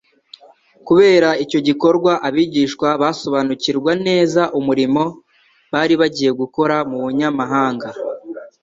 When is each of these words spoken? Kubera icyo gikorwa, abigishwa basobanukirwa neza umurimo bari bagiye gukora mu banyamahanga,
Kubera 0.87 1.29
icyo 1.43 1.59
gikorwa, 1.67 2.11
abigishwa 2.27 2.87
basobanukirwa 3.01 3.91
neza 4.07 4.41
umurimo 4.59 5.03
bari 5.73 5.93
bagiye 6.01 6.31
gukora 6.41 6.75
mu 6.89 6.97
banyamahanga, 7.05 7.89